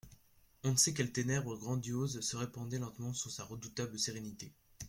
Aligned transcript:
On 0.63 0.71
ne 0.71 0.77
sait 0.77 0.95
quelles 0.95 1.11
ténèbres 1.11 1.55
grandioses 1.59 2.21
se 2.21 2.35
répandaient 2.35 2.79
lentement 2.79 3.13
sur 3.13 3.29
sa 3.29 3.43
redoutable 3.43 3.99
sérénité. 3.99 4.51